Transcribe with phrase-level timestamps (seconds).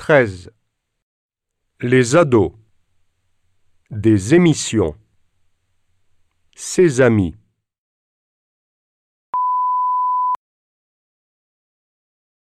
[0.00, 0.50] 13.
[1.82, 2.52] Les ados.
[3.90, 4.96] Des émissions.
[6.56, 7.36] Ses amis.